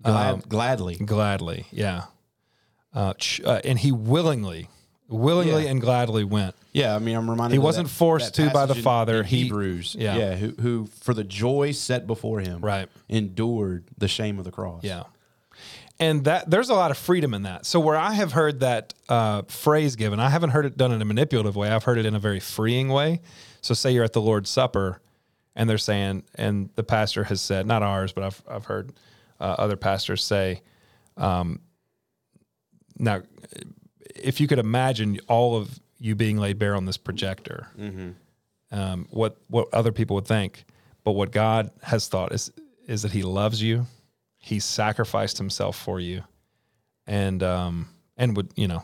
Glad, 0.03 0.49
gladly. 0.49 0.97
gladly. 0.97 1.67
Yeah. 1.71 2.05
Uh, 2.93 3.13
ch- 3.15 3.41
uh, 3.43 3.61
and 3.65 3.79
he 3.79 3.91
willingly 3.93 4.69
willingly 5.09 5.65
Yeah. 5.65 5.71
and 5.71 5.81
gladly 5.81 6.25
went. 6.25 6.55
Yeah, 6.73 6.95
I 6.97 6.99
mean, 6.99 7.15
I'm 7.17 7.29
reminded. 7.31 7.55
He 7.55 7.59
wasn't 7.59 7.89
forced 7.91 8.35
to 8.37 8.51
by 8.51 8.67
the 8.67 8.75
in- 8.75 8.83
Father. 8.83 9.19
in 9.21 9.25
He- 9.27 9.43
Hebrews, 9.45 9.95
yeah. 9.99 10.17
yeah, 10.17 10.35
who, 10.37 10.49
who 10.61 10.87
for 10.87 11.15
the 11.15 11.23
joy 11.25 11.71
set 11.73 12.07
before 12.07 12.41
him, 12.41 12.61
Right. 12.61 12.89
endured 13.09 13.85
the 13.97 14.09
shame 14.09 14.39
of 14.39 14.45
the 14.45 14.51
cross. 14.51 14.83
Yeah. 14.83 15.05
And 16.01 16.25
that 16.25 16.51
there's 16.51 16.71
a 16.71 16.75
lot 16.75 16.91
of 16.91 16.99
freedom 16.99 17.35
in 17.35 17.43
that. 17.43 17.67
So 17.67 17.79
where 17.79 17.97
I 17.97 18.15
have 18.15 18.33
heard 18.33 18.61
that 18.61 18.95
uh, 19.09 19.43
phrase 19.43 19.95
given, 19.95 20.19
I 20.19 20.29
haven't 20.29 20.51
heard 20.51 20.67
it 20.67 20.77
done 20.77 20.91
in 20.91 21.01
a 21.01 21.05
manipulative 21.05 21.55
way. 21.55 21.71
I've 21.71 21.85
heard 21.85 21.99
it 21.99 22.07
in 22.07 22.15
a 22.17 22.19
very 22.19 22.41
freeing 22.41 22.89
way. 22.89 23.21
So 23.61 23.75
say 23.75 23.93
you're 23.93 24.05
at 24.05 24.13
the 24.13 24.21
Lord's 24.21 24.51
Supper, 24.51 25.01
and 25.55 25.71
they're 25.71 25.79
saying, 25.79 26.25
and 26.35 26.69
the 26.75 26.83
pastor 26.83 27.25
has 27.25 27.41
said, 27.41 27.65
not 27.67 27.83
ours, 27.83 28.13
but 28.13 28.25
I've 28.25 28.43
I've 28.49 28.65
heard 28.65 28.93
uh, 29.41 29.55
other 29.59 29.77
pastors 29.77 30.25
say, 30.25 30.63
um, 31.17 31.61
now, 32.99 33.23
if 34.17 34.41
you 34.41 34.47
could 34.49 34.59
imagine 34.59 35.19
all 35.29 35.57
of 35.57 35.81
you 35.99 36.15
being 36.15 36.39
laid 36.39 36.59
bare 36.59 36.75
on 36.75 36.85
this 36.87 36.97
projector, 36.97 37.69
um, 38.73 39.07
what 39.11 39.37
what 39.49 39.73
other 39.73 39.93
people 39.93 40.17
would 40.17 40.27
think, 40.27 40.65
but 41.05 41.13
what 41.13 41.31
God 41.31 41.71
has 41.83 42.09
thought 42.09 42.33
is 42.33 42.51
is 42.87 43.03
that 43.03 43.13
He 43.13 43.23
loves 43.23 43.63
you, 43.63 43.87
He 44.45 44.61
sacrificed 44.61 45.39
Himself 45.39 45.77
for 45.77 45.99
you, 46.01 46.23
and 47.07 47.43
um 47.43 47.89
and 48.17 48.37
would 48.37 48.53
you 48.57 48.69
know, 48.69 48.83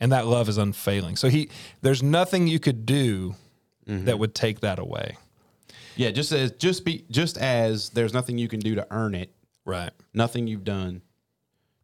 and 0.00 0.12
that 0.12 0.26
love 0.26 0.48
is 0.48 0.56
unfailing. 0.58 1.16
So 1.16 1.28
He 1.28 1.50
there's 1.82 2.02
nothing 2.02 2.46
you 2.48 2.58
could 2.58 2.86
do 2.86 3.34
that 3.86 4.18
would 4.18 4.34
take 4.34 4.60
that 4.60 4.78
away. 4.78 5.16
yeah. 5.96 6.10
Just 6.10 6.32
as 6.32 6.50
just 6.52 6.84
be 6.84 7.04
just 7.10 7.38
as 7.38 7.90
there's 7.90 8.12
nothing 8.12 8.36
you 8.38 8.48
can 8.48 8.60
do 8.60 8.74
to 8.74 8.86
earn 8.90 9.14
it, 9.14 9.30
Right. 9.64 9.90
nothing 10.14 10.46
you've 10.46 10.64
done 10.64 11.00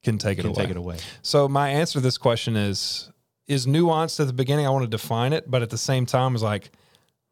Can 0.03 0.19
take 0.19 0.39
it 0.39 0.43
can 0.43 0.51
away. 0.51 0.63
take 0.63 0.71
it 0.71 0.77
away. 0.77 0.99
So 1.23 1.49
my 1.49 1.71
answer 1.71 1.95
to 1.95 2.01
this 2.01 2.19
question 2.19 2.57
is 2.57 3.11
is 3.47 3.67
nuanced 3.67 4.21
at 4.21 4.27
the 4.27 4.33
beginning. 4.33 4.67
I 4.67 4.71
want 4.71 4.85
to 4.85 4.91
define 4.91 5.33
it, 5.35 5.51
but 5.51 5.61
at 5.63 5.69
the 5.71 5.79
same 5.79 6.05
time, 6.07 6.35
is 6.35 6.43
like 6.43 6.71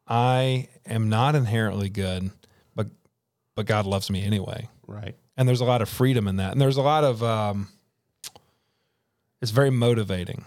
I 0.07 0.67
am 0.85 1.09
not 1.09 1.33
inherently 1.35 1.89
good, 1.89 2.29
but 2.75 2.87
but 3.55 3.65
God 3.65 3.85
loves 3.85 4.09
me 4.11 4.23
anyway, 4.23 4.69
Right. 4.87 5.15
And 5.37 5.47
there's 5.47 5.61
a 5.61 5.65
lot 5.65 5.81
of 5.81 5.89
freedom 5.89 6.27
in 6.27 6.37
that, 6.37 6.51
and 6.51 6.61
there's 6.61 6.77
a 6.77 6.81
lot 6.81 7.03
of 7.03 7.23
um, 7.23 7.69
it's 9.41 9.51
very 9.51 9.69
motivating. 9.69 10.45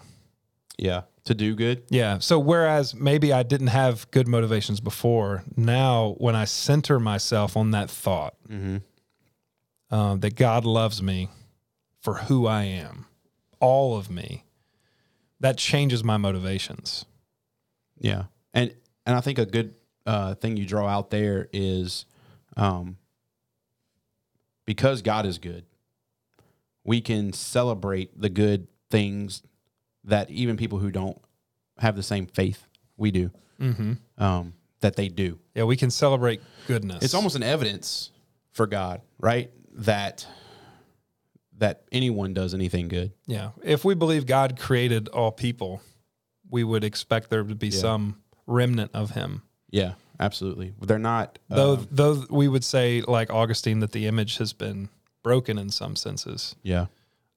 Yeah. 0.78 1.02
To 1.24 1.34
do 1.34 1.54
good. 1.56 1.82
Yeah. 1.90 2.18
So 2.18 2.38
whereas 2.38 2.94
maybe 2.94 3.32
I 3.32 3.42
didn't 3.42 3.66
have 3.68 4.08
good 4.12 4.28
motivations 4.28 4.78
before, 4.78 5.42
now 5.56 6.14
when 6.18 6.36
I 6.36 6.44
center 6.44 7.00
myself 7.00 7.56
on 7.56 7.72
that 7.72 7.90
thought 7.90 8.36
uh, 9.90 10.14
that 10.16 10.36
God 10.36 10.64
loves 10.64 11.02
me 11.02 11.30
for 12.00 12.14
who 12.14 12.46
I 12.46 12.62
am, 12.64 13.06
all 13.58 13.96
of 13.96 14.08
me, 14.08 14.44
that 15.40 15.58
changes 15.58 16.04
my 16.04 16.16
motivations. 16.16 17.06
Yeah, 17.98 18.24
and 18.54 18.72
and 19.04 19.16
I 19.16 19.20
think 19.20 19.38
a 19.38 19.46
good 19.46 19.74
uh, 20.06 20.34
thing 20.36 20.56
you 20.56 20.64
draw 20.64 20.86
out 20.86 21.10
there 21.10 21.48
is, 21.52 22.06
um, 22.56 22.98
because 24.66 25.00
God 25.02 25.24
is 25.26 25.38
good, 25.38 25.64
we 26.84 27.00
can 27.00 27.32
celebrate 27.32 28.20
the 28.20 28.28
good 28.28 28.68
things 28.90 29.42
that 30.04 30.30
even 30.30 30.56
people 30.56 30.78
who 30.78 30.90
don't 30.90 31.18
have 31.78 31.96
the 31.96 32.02
same 32.02 32.26
faith 32.26 32.66
we 32.96 33.10
do, 33.10 33.30
Mm-hmm. 33.60 33.94
um, 34.22 34.52
that 34.80 34.96
they 34.96 35.08
do. 35.08 35.38
Yeah, 35.54 35.64
we 35.64 35.76
can 35.76 35.90
celebrate 35.90 36.40
goodness. 36.68 37.02
It's 37.02 37.14
almost 37.14 37.36
an 37.36 37.42
evidence 37.42 38.10
for 38.52 38.66
God, 38.66 39.00
right? 39.18 39.50
That 39.78 40.26
that 41.58 41.84
anyone 41.90 42.34
does 42.34 42.52
anything 42.52 42.88
good. 42.88 43.12
yeah. 43.26 43.50
If 43.64 43.82
we 43.84 43.94
believe 43.94 44.26
God 44.26 44.58
created 44.58 45.08
all 45.08 45.32
people, 45.32 45.80
we 46.50 46.62
would 46.62 46.84
expect 46.84 47.30
there 47.30 47.42
to 47.42 47.54
be 47.54 47.70
some 47.70 48.20
remnant 48.46 48.90
of 48.94 49.10
Him. 49.12 49.40
Yeah, 49.70 49.94
absolutely. 50.20 50.74
They're 50.80 50.98
not. 50.98 51.38
Though, 51.48 51.74
um, 51.74 51.88
though 51.90 52.24
we 52.30 52.48
would 52.48 52.64
say, 52.64 53.02
like 53.02 53.30
Augustine, 53.32 53.80
that 53.80 53.92
the 53.92 54.06
image 54.06 54.38
has 54.38 54.52
been 54.52 54.88
broken 55.22 55.58
in 55.58 55.70
some 55.70 55.96
senses. 55.96 56.54
yeah, 56.62 56.86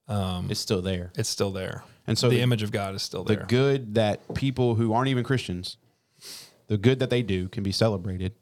Um, 0.08 0.48
it's 0.50 0.60
still 0.60 0.82
there. 0.82 1.12
it's 1.16 1.28
still 1.28 1.50
there. 1.50 1.82
And 2.06 2.16
so 2.18 2.28
the 2.28 2.36
the- 2.36 2.42
image 2.42 2.62
of 2.62 2.70
God 2.72 2.94
is 2.94 3.02
still 3.02 3.24
there. 3.24 3.36
the 3.38 3.44
good 3.44 3.94
that 3.94 4.34
people 4.34 4.74
who 4.76 4.92
aren't 4.92 5.08
even 5.08 5.22
Christians, 5.24 5.76
the 6.68 6.78
good 6.78 6.98
that 7.00 7.10
they 7.10 7.22
do 7.22 7.48
can 7.48 7.62
be 7.62 7.72
celebrated 7.72 8.32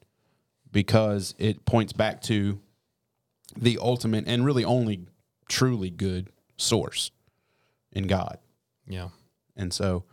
because 0.73 1.35
it 1.38 1.64
points 1.64 1.92
back 1.92 2.21
to 2.23 2.61
the 3.57 3.78
ultimate 3.80 4.25
and 4.26 4.45
really 4.45 4.64
only 4.64 5.07
truly 5.49 5.88
good 5.90 6.28
source 6.57 7.11
in 7.92 8.07
God. 8.07 8.38
yeah. 8.87 9.09
And 9.57 9.73
so, 9.73 10.04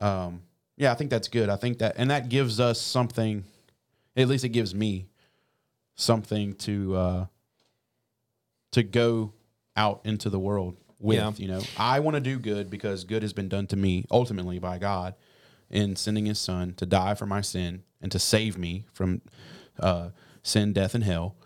um, 0.00 0.42
yeah, 0.76 0.90
I 0.92 0.94
think 0.94 1.10
that's 1.10 1.28
good. 1.28 1.48
I 1.48 1.56
think 1.56 1.78
that, 1.78 1.94
and 1.96 2.10
that 2.10 2.28
gives 2.28 2.58
us 2.60 2.80
something, 2.80 3.44
at 4.16 4.28
least 4.28 4.44
it 4.44 4.50
gives 4.50 4.74
me 4.74 5.06
something 5.94 6.54
to, 6.56 6.96
uh, 6.96 7.26
to 8.72 8.82
go 8.82 9.32
out 9.76 10.00
into 10.04 10.30
the 10.30 10.38
world 10.38 10.76
with, 10.98 11.16
Yeah. 11.18 11.32
you 11.36 11.48
know, 11.48 11.62
I 11.76 12.00
want 12.00 12.14
to 12.14 12.20
do 12.20 12.38
good 12.38 12.70
because 12.70 13.04
good 13.04 13.22
has 13.22 13.32
been 13.32 13.48
done 13.48 13.66
to 13.68 13.76
me 13.76 14.04
ultimately 14.10 14.58
by 14.58 14.78
God 14.78 15.14
in 15.70 15.96
sending 15.96 16.26
his 16.26 16.38
son 16.38 16.74
to 16.74 16.86
die 16.86 17.14
for 17.14 17.26
my 17.26 17.40
sin 17.40 17.82
and 18.00 18.10
to 18.12 18.18
save 18.18 18.56
me 18.58 18.86
from, 18.92 19.20
uh, 19.78 20.10
sin, 20.42 20.72
death, 20.72 20.94
and 20.94 21.04
hell. 21.04 21.36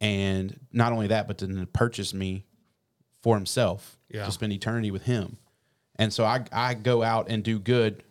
And 0.00 0.60
not 0.72 0.92
only 0.92 1.08
that, 1.08 1.26
but 1.26 1.38
to 1.38 1.66
purchase 1.72 2.12
me 2.14 2.44
for 3.22 3.34
himself 3.36 3.98
Yeah. 4.08 4.24
to 4.24 4.32
spend 4.32 4.52
eternity 4.52 4.90
with 4.90 5.02
him. 5.02 5.38
And 5.96 6.12
so 6.12 6.24
I, 6.24 6.44
I 6.52 6.74
go 6.74 7.02
out 7.02 7.28
and 7.28 7.42
do 7.42 7.58
good 7.58 8.04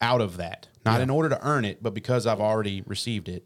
out 0.00 0.20
of 0.20 0.36
that, 0.38 0.68
not 0.84 1.00
in 1.00 1.10
order 1.10 1.28
to 1.28 1.46
earn 1.46 1.64
it, 1.64 1.82
but 1.82 1.94
because 1.94 2.26
I've 2.26 2.40
already 2.40 2.82
received 2.86 3.28
it. 3.28 3.44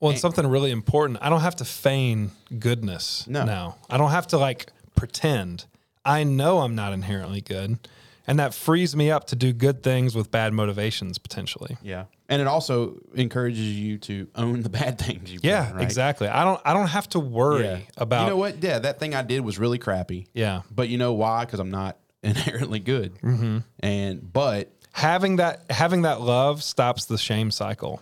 Well, 0.00 0.10
and 0.10 0.20
something 0.20 0.46
really 0.46 0.70
important. 0.70 1.18
I 1.22 1.30
don't 1.30 1.40
have 1.40 1.56
to 1.56 1.64
feign 1.64 2.32
goodness 2.58 3.26
No. 3.26 3.44
now. 3.44 3.76
I 3.88 3.96
don't 3.96 4.10
have 4.10 4.26
to 4.28 4.38
like 4.38 4.70
pretend. 4.94 5.64
I 6.04 6.22
know 6.24 6.58
I'm 6.60 6.74
not 6.74 6.92
inherently 6.92 7.40
good, 7.40 7.78
and 8.26 8.38
that 8.38 8.52
frees 8.54 8.94
me 8.94 9.10
up 9.10 9.26
to 9.28 9.36
do 9.36 9.52
good 9.52 9.82
things 9.82 10.14
with 10.14 10.30
bad 10.30 10.52
motivations 10.52 11.16
potentially. 11.18 11.76
Yeah. 11.82 12.04
And 12.28 12.42
it 12.42 12.48
also 12.48 12.98
encourages 13.14 13.78
you 13.78 13.98
to 13.98 14.28
own 14.34 14.62
the 14.62 14.68
bad 14.68 14.98
things 15.00 15.32
you've 15.32 15.44
Yeah, 15.44 15.66
done, 15.66 15.74
right? 15.76 15.82
exactly. 15.84 16.28
I 16.28 16.44
don't. 16.44 16.60
I 16.64 16.74
don't 16.74 16.88
have 16.88 17.08
to 17.10 17.20
worry 17.20 17.64
Yeah. 17.64 17.78
about. 17.96 18.24
You 18.24 18.30
know 18.30 18.36
what? 18.36 18.62
Yeah, 18.62 18.80
that 18.80 18.98
thing 19.00 19.14
I 19.14 19.22
did 19.22 19.40
was 19.40 19.58
really 19.58 19.78
crappy. 19.78 20.26
Yeah, 20.34 20.62
But 20.70 20.88
you 20.88 20.98
know 20.98 21.14
why? 21.14 21.44
Because 21.46 21.58
I'm 21.60 21.70
not 21.70 21.96
inherently 22.22 22.80
good. 22.80 23.14
Mm-hmm. 23.22 23.58
And, 23.80 24.32
but 24.32 24.70
having 24.96 25.36
that 25.36 25.60
having 25.70 26.02
that 26.02 26.20
love 26.22 26.62
stops 26.62 27.04
the 27.04 27.18
shame 27.18 27.50
cycle. 27.50 28.00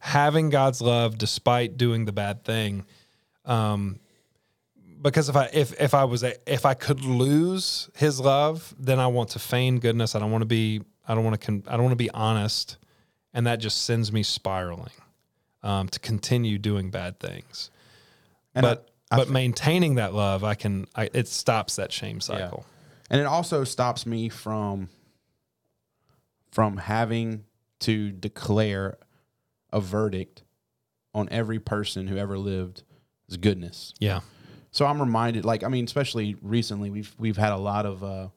Having 0.00 0.50
God's 0.50 0.80
love 0.80 1.16
despite 1.18 1.76
doing 1.76 2.04
the 2.04 2.12
bad 2.12 2.44
thing, 2.44 2.84
um, 3.44 3.98
because 5.02 5.28
if 5.28 5.36
I 5.36 5.48
if 5.52 5.80
if 5.80 5.92
I 5.94 6.04
was 6.04 6.22
a, 6.22 6.34
if 6.52 6.64
I 6.64 6.74
could 6.74 7.02
lose 7.04 7.90
His 7.96 8.20
love, 8.20 8.74
then 8.78 9.00
I 9.00 9.08
want 9.08 9.30
to 9.30 9.38
feign 9.40 9.80
goodness. 9.80 10.14
I 10.14 10.18
don't 10.20 10.30
want 10.30 10.42
to 10.42 10.46
be 10.46 10.82
I 11.06 11.14
don't 11.14 11.24
want 11.24 11.40
to 11.40 11.44
con, 11.44 11.62
I 11.66 11.72
don't 11.72 11.82
want 11.82 11.92
to 11.92 12.04
be 12.04 12.10
honest, 12.10 12.76
and 13.34 13.46
that 13.48 13.56
just 13.56 13.84
sends 13.84 14.12
me 14.12 14.22
spiraling 14.22 14.92
um, 15.64 15.88
to 15.88 15.98
continue 15.98 16.58
doing 16.58 16.90
bad 16.90 17.18
things. 17.18 17.70
And 18.54 18.62
but 18.62 18.88
I- 19.10 19.16
I 19.16 19.16
but 19.18 19.30
maintaining 19.30 19.94
that 19.96 20.14
love, 20.14 20.44
I 20.44 20.54
can 20.54 20.86
I, 20.94 21.08
it 21.12 21.26
stops 21.28 21.74
that 21.76 21.90
shame 21.92 22.16
Yeah. 22.16 22.20
cycle. 22.20 22.66
And 23.10 23.20
it 23.20 23.26
also 23.26 23.64
stops 23.64 24.04
me 24.06 24.28
from 24.28 24.90
from 26.50 26.76
having 26.76 27.44
to 27.80 28.10
declare 28.10 28.98
a 29.72 29.80
verdict 29.80 30.42
on 31.14 31.28
every 31.30 31.58
person 31.58 32.06
who 32.06 32.16
ever 32.16 32.38
lived 32.38 32.82
as 33.28 33.36
goodness. 33.36 33.92
Yeah, 33.98 34.20
So 34.70 34.86
I'm 34.86 35.00
reminded, 35.00 35.44
like, 35.44 35.64
I 35.64 35.68
mean, 35.68 35.84
especially 35.84 36.36
recently, 36.42 36.90
we've 36.90 37.14
we've 37.18 37.36
had 37.36 37.52
a 37.52 37.56
lot 37.56 37.86
of 37.86 38.04
uh, 38.04 38.28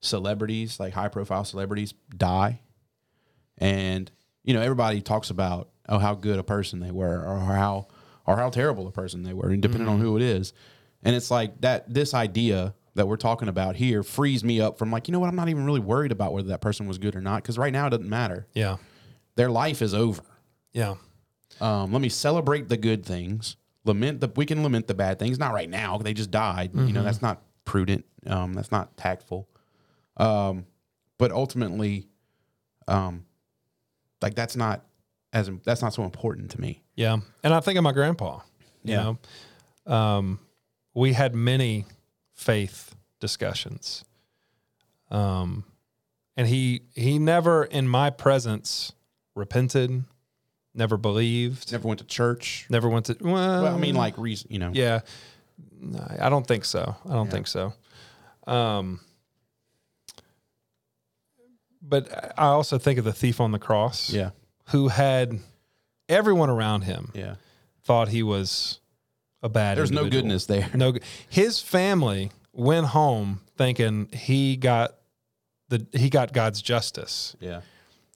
celebrities, 0.00 0.78
like 0.80 0.92
high 0.92 1.08
profile 1.08 1.44
celebrities, 1.44 1.94
die, 2.16 2.60
and 3.58 4.10
you 4.44 4.54
know 4.54 4.60
everybody 4.60 5.00
talks 5.00 5.30
about 5.30 5.70
oh 5.88 5.98
how 5.98 6.14
good 6.14 6.38
a 6.38 6.44
person 6.44 6.80
they 6.80 6.90
were 6.90 7.24
or 7.24 7.38
how 7.38 7.88
or 8.26 8.36
how 8.36 8.50
terrible 8.50 8.86
a 8.86 8.92
person 8.92 9.22
they 9.22 9.32
were, 9.32 9.48
and 9.48 9.62
depending 9.62 9.88
on 9.88 10.00
who 10.00 10.16
it 10.16 10.22
is, 10.22 10.52
and 11.02 11.16
it's 11.16 11.30
like 11.30 11.60
that. 11.60 11.92
This 11.92 12.14
idea 12.14 12.74
that 12.96 13.06
we're 13.06 13.16
talking 13.16 13.48
about 13.48 13.76
here 13.76 14.02
frees 14.02 14.42
me 14.44 14.60
up 14.60 14.78
from 14.78 14.90
like 14.90 15.06
you 15.08 15.12
know 15.12 15.18
what 15.20 15.28
I'm 15.28 15.36
not 15.36 15.48
even 15.48 15.64
really 15.64 15.80
worried 15.80 16.12
about 16.12 16.32
whether 16.32 16.48
that 16.48 16.60
person 16.60 16.86
was 16.86 16.98
good 16.98 17.14
or 17.16 17.20
not 17.20 17.42
because 17.42 17.56
right 17.58 17.72
now 17.72 17.86
it 17.86 17.90
doesn't 17.90 18.08
matter. 18.08 18.46
yeah, 18.54 18.76
Their 19.36 19.50
life 19.50 19.80
is 19.82 19.94
over. 19.94 20.22
yeah. 20.72 20.94
Um, 21.60 21.90
let 21.92 22.02
me 22.02 22.10
celebrate 22.10 22.68
the 22.68 22.76
good 22.76 23.06
things. 23.06 23.56
Lament 23.84 24.20
the 24.20 24.28
we 24.36 24.44
can 24.44 24.62
lament 24.62 24.88
the 24.88 24.94
bad 24.94 25.18
things. 25.18 25.38
Not 25.38 25.54
right 25.54 25.70
now. 25.70 25.96
They 25.96 26.12
just 26.12 26.30
died. 26.30 26.72
You 26.74 26.92
know 26.92 27.02
that's 27.02 27.22
not 27.22 27.40
prudent. 27.64 28.04
Um, 28.26 28.52
that's 28.52 28.70
not 28.72 28.96
tactful. 28.96 29.48
Um, 30.18 30.66
but 31.18 31.32
ultimately, 31.32 32.08
um, 32.88 33.24
like 34.20 34.34
that's 34.34 34.56
not 34.56 34.84
as 35.32 35.50
that's 35.64 35.80
not 35.82 35.94
so 35.94 36.02
important 36.04 36.50
to 36.52 36.60
me. 36.60 36.82
Yeah. 36.94 37.18
And 37.44 37.54
I 37.54 37.60
think 37.60 37.78
of 37.78 37.84
my 37.84 37.92
grandpa. 37.92 38.40
You 38.84 38.94
Yeah. 38.94 39.14
know, 39.86 39.92
um, 39.94 40.38
we 40.94 41.12
had 41.12 41.34
many 41.34 41.86
faith 42.36 42.94
discussions. 43.18 44.04
Um, 45.10 45.64
and 46.36 46.46
he 46.46 46.82
he 46.94 47.18
never 47.18 47.64
in 47.64 47.88
my 47.88 48.10
presence 48.10 48.92
repented, 49.34 50.04
never 50.74 50.96
believed, 50.96 51.72
Never 51.72 51.88
went 51.88 51.98
to 52.00 52.06
church. 52.06 52.66
never 52.70 52.88
went 52.88 53.06
to. 53.06 53.16
Well, 53.20 53.62
Well, 53.62 53.74
I 53.74 53.78
mean, 53.78 53.94
like 53.94 54.16
reason, 54.18 54.48
you 54.52 54.58
know. 54.58 54.70
yeah, 54.74 55.00
I 56.20 56.28
don't 56.28 56.46
think 56.46 56.64
so. 56.64 56.94
I 57.08 57.12
don't 57.12 57.30
think 57.30 57.46
so. 57.46 57.72
Um, 58.46 59.00
but 61.82 62.34
I 62.38 62.46
also 62.46 62.78
think 62.78 62.98
of 62.98 63.04
the 63.04 63.12
thief 63.12 63.40
on 63.40 63.52
the 63.52 63.58
cross, 63.58 64.10
Yeah. 64.10 64.30
who 64.66 64.88
had 64.88 65.38
everyone 66.08 66.50
around 66.50 66.82
him 66.82 67.10
Yeah. 67.14 67.36
thought 67.84 68.08
he 68.08 68.22
was 68.22 68.80
a 69.42 69.48
bad. 69.48 69.76
There's 69.78 69.90
no 69.90 70.08
goodness 70.08 70.46
there. 70.46 70.68
No, 70.74 70.92
good- 70.92 71.04
his 71.28 71.60
family 71.60 72.30
went 72.52 72.86
home 72.86 73.40
thinking 73.56 74.08
he 74.12 74.56
got 74.56 74.94
the 75.68 75.86
he 75.92 76.08
got 76.10 76.32
God's 76.32 76.62
justice, 76.62 77.36
Yeah. 77.40 77.60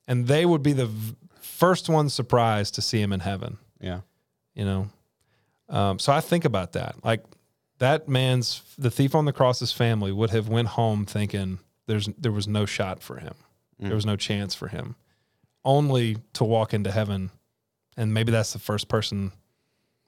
and 0.07 0.27
they 0.27 0.47
would 0.47 0.63
be 0.63 0.73
the 0.73 0.87
v- 0.87 1.17
first 1.41 1.89
ones 1.89 2.15
surprised 2.15 2.75
to 2.77 2.83
see 2.83 3.01
him 3.01 3.13
in 3.13 3.21
heaven. 3.21 3.59
Yeah. 3.81 4.01
You 4.55 4.65
know, 4.65 4.91
um, 5.69 5.99
so 5.99 6.13
I 6.13 6.21
think 6.21 6.45
about 6.45 6.73
that. 6.73 7.05
Like 7.05 7.25
that 7.79 8.09
man's 8.09 8.63
the 8.79 8.91
thief 8.91 9.15
on 9.15 9.25
the 9.25 9.33
cross's 9.33 9.73
family 9.73 10.13
would 10.13 10.31
have 10.31 10.49
went 10.49 10.69
home 10.69 11.05
thinking 11.07 11.59
there's 11.87 12.09
there 12.19 12.33
was 12.33 12.47
no 12.49 12.67
shot 12.67 13.03
for 13.03 13.17
him, 13.17 13.35
there 13.79 13.95
was 13.95 14.07
no 14.07 14.17
chance 14.17 14.55
for 14.55 14.69
him, 14.69 14.95
only 15.65 16.19
to 16.35 16.45
walk 16.45 16.73
into 16.73 16.91
heaven, 16.93 17.31
and 17.97 18.15
maybe 18.15 18.31
that's 18.33 18.53
the 18.53 18.59
first 18.59 18.89
person 18.89 19.33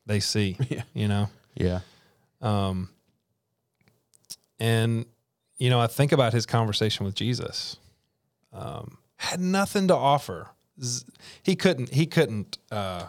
they 0.07 0.21
see. 0.21 0.57
Yeah. 0.71 0.83
You 0.95 1.09
know. 1.09 1.29
Yeah. 1.55 1.81
Um, 2.41 2.89
and 4.59 5.07
you 5.59 5.71
know, 5.71 5.81
I 5.81 5.87
think 5.87 6.13
about 6.13 6.33
his 6.33 6.47
conversation 6.47 7.05
with 7.07 7.15
Jesus. 7.15 7.77
Um, 8.53 8.99
had 9.17 9.41
nothing 9.41 9.89
to 9.89 9.97
offer. 9.97 10.49
He 11.43 11.55
couldn't. 11.55 11.91
He 11.91 12.07
couldn't. 12.07 12.59
Uh, 12.71 13.07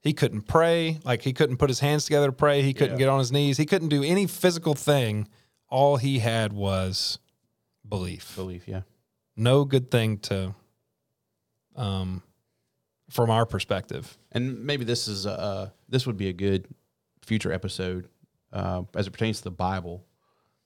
he 0.00 0.12
couldn't 0.12 0.42
pray. 0.42 0.98
Like 1.04 1.22
he 1.22 1.32
couldn't 1.32 1.58
put 1.58 1.68
his 1.68 1.80
hands 1.80 2.04
together 2.04 2.26
to 2.26 2.32
pray. 2.32 2.62
He 2.62 2.72
couldn't 2.72 2.94
Yeah. 2.94 3.06
get 3.06 3.08
on 3.08 3.18
his 3.18 3.30
knees. 3.32 3.56
He 3.58 3.66
couldn't 3.66 3.88
do 3.88 4.02
any 4.02 4.26
physical 4.26 4.74
thing. 4.74 5.28
All 5.68 5.96
he 5.96 6.20
had 6.20 6.52
was 6.52 7.18
belief. 7.86 8.34
Belief. 8.36 8.66
Yeah. 8.66 8.82
No 9.36 9.64
good 9.64 9.90
thing 9.90 10.18
to. 10.18 10.54
Um, 11.76 12.22
from 13.10 13.30
our 13.30 13.46
perspective. 13.46 14.16
And 14.32 14.64
maybe 14.64 14.84
this 14.84 15.08
is 15.08 15.26
uh 15.26 15.70
this 15.88 16.06
would 16.06 16.16
be 16.16 16.28
a 16.28 16.32
good 16.32 16.66
future 17.22 17.52
episode 17.52 18.08
uh, 18.52 18.82
as 18.94 19.06
it 19.06 19.10
pertains 19.10 19.38
to 19.38 19.44
the 19.44 19.50
Bible. 19.50 20.04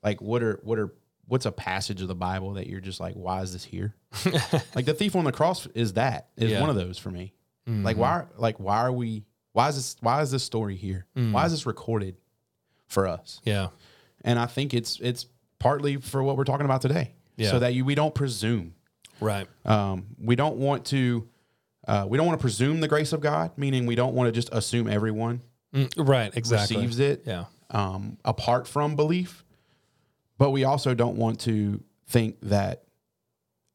Like, 0.02 0.20
what 0.20 0.42
are 0.42 0.60
what 0.62 0.78
are 0.78 0.92
what's 1.26 1.46
a 1.46 1.52
passage 1.52 2.02
of 2.02 2.08
the 2.08 2.14
Bible 2.14 2.54
that 2.54 2.66
you're 2.66 2.80
just 2.80 3.00
like, 3.00 3.14
why 3.14 3.42
is 3.42 3.52
this 3.52 3.64
here? 3.64 3.94
like 4.74 4.84
the 4.84 4.94
thief 4.94 5.14
on 5.16 5.24
the 5.24 5.32
cross 5.32 5.66
is 5.74 5.94
that 5.94 6.28
is 6.36 6.50
Yeah. 6.50 6.60
one 6.60 6.70
of 6.70 6.76
those 6.76 6.98
for 6.98 7.10
me. 7.10 7.32
Like 7.66 7.96
why 7.96 8.24
like 8.36 8.58
why 8.58 8.78
are 8.78 8.92
we 8.92 9.24
why 9.52 9.68
is 9.68 9.76
this 9.76 9.96
why 10.00 10.20
is 10.20 10.30
this 10.32 10.42
story 10.42 10.74
here? 10.76 11.06
Why 11.14 11.46
is 11.46 11.52
this 11.52 11.64
recorded 11.64 12.16
for 12.88 13.06
us? 13.06 13.40
Yeah. 13.44 13.68
And 14.24 14.38
I 14.38 14.46
think 14.46 14.74
it's 14.74 14.98
it's 15.00 15.26
partly 15.60 15.96
for 15.96 16.22
what 16.24 16.36
we're 16.36 16.44
talking 16.44 16.64
about 16.64 16.82
today. 16.82 17.14
Yeah. 17.36 17.50
So 17.50 17.60
that 17.60 17.72
you 17.74 17.84
we 17.84 17.94
don't 17.94 18.14
presume. 18.14 18.74
Right. 19.20 19.46
Um, 19.64 20.06
we 20.20 20.34
don't 20.34 20.56
want 20.56 20.86
to 20.86 21.28
uh, 21.88 22.06
we 22.08 22.16
don't 22.16 22.26
want 22.26 22.38
to 22.38 22.42
presume 22.42 22.80
the 22.80 22.88
grace 22.88 23.12
of 23.12 23.20
God, 23.20 23.50
meaning 23.56 23.86
we 23.86 23.94
don't 23.94 24.14
want 24.14 24.28
to 24.28 24.32
just 24.32 24.48
assume 24.52 24.88
everyone 24.88 25.42
Mm, 25.74 25.90
right. 26.06 26.30
Exactly. 26.36 26.76
receives 26.76 26.98
it 26.98 27.22
Yeah. 27.26 27.46
um, 27.70 28.18
apart 28.26 28.68
from 28.68 28.94
belief. 28.94 29.42
But 30.36 30.50
we 30.50 30.64
also 30.64 30.92
don't 30.94 31.16
want 31.16 31.40
to 31.40 31.82
think 32.06 32.36
that 32.42 32.84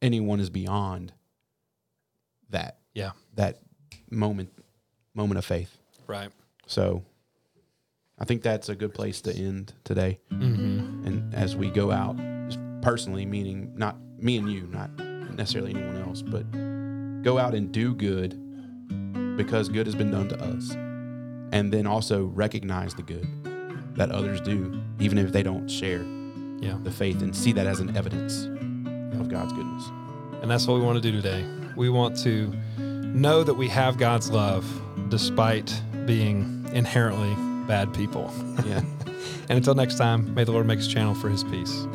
anyone 0.02 0.40
is 0.40 0.50
beyond 0.52 1.12
that 2.52 2.78
Yeah. 2.94 3.12
that 3.36 3.60
moment 4.12 4.52
moment 5.16 5.38
of 5.40 5.46
faith. 5.46 5.76
Right. 6.06 6.30
So 6.68 7.04
I 8.20 8.26
think 8.26 8.44
that's 8.44 8.70
a 8.70 8.76
good 8.76 8.94
place 8.94 9.22
to 9.22 9.34
end 9.36 9.74
today. 9.84 10.20
Mm-hmm. 10.32 11.08
And 11.08 11.34
as 11.34 11.56
we 11.56 11.70
go 11.72 11.92
out, 11.92 12.16
personally, 12.84 13.26
meaning 13.26 13.74
not 13.76 13.98
me 14.20 14.38
and 14.38 14.52
you, 14.52 14.68
not 14.68 14.92
necessarily 15.36 15.72
anyone 15.74 15.98
else, 15.98 16.22
but 16.22 16.46
go 17.28 17.38
out 17.38 17.54
and 17.54 17.74
do 17.74 17.94
good 17.94 18.40
because 19.36 19.68
good 19.68 19.86
has 19.86 19.94
been 19.96 20.10
done 20.10 20.30
to 20.30 20.42
us. 20.42 20.72
And 21.52 21.74
then 21.74 21.86
also 21.86 22.24
recognize 22.28 22.94
the 22.96 23.02
good 23.02 23.28
that 23.98 24.12
others 24.12 24.40
do, 24.40 24.82
even 25.00 25.18
if 25.18 25.34
they 25.34 25.44
don't 25.44 25.68
share 25.68 26.06
Yeah. 26.62 26.78
the 26.86 26.90
faith 26.92 27.22
and 27.22 27.36
see 27.36 27.52
that 27.52 27.68
as 27.68 27.82
an 27.82 27.98
evidence 27.98 28.46
of 29.20 29.28
God's 29.28 29.52
goodness. 29.52 29.84
And 30.42 30.50
that's 30.50 30.66
what 30.68 30.76
we 30.80 30.86
want 30.86 31.02
to 31.04 31.12
do 31.12 31.12
today. 31.22 31.44
We 31.76 31.90
want 31.90 32.18
to 32.20 32.54
know 32.78 33.44
that 33.44 33.56
we 33.56 33.68
have 33.68 33.98
God's 33.98 34.32
love 34.32 34.64
despite 35.10 35.82
being 36.06 36.66
inherently 36.72 37.36
bad 37.68 37.94
people. 37.94 38.32
Yeah. 38.66 38.82
And 39.50 39.56
until 39.56 39.76
next 39.76 39.96
time, 39.98 40.34
may 40.34 40.44
the 40.44 40.52
Lord 40.52 40.66
make 40.68 40.78
his 40.78 40.90
channel 40.90 41.14
for 41.16 41.30
his 41.30 41.42
peace. 41.46 41.88